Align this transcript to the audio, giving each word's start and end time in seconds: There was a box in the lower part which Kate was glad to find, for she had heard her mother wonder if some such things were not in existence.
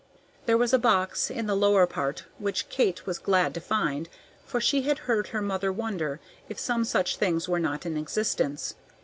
There 0.47 0.57
was 0.57 0.73
a 0.73 0.79
box 0.79 1.29
in 1.29 1.45
the 1.45 1.53
lower 1.55 1.85
part 1.85 2.23
which 2.39 2.69
Kate 2.69 3.05
was 3.05 3.19
glad 3.19 3.53
to 3.53 3.61
find, 3.61 4.09
for 4.43 4.59
she 4.59 4.81
had 4.81 4.97
heard 5.05 5.27
her 5.27 5.43
mother 5.43 5.71
wonder 5.71 6.19
if 6.49 6.57
some 6.57 6.85
such 6.85 7.17
things 7.17 7.47
were 7.47 7.59
not 7.59 7.85
in 7.85 7.95
existence. 7.97 8.73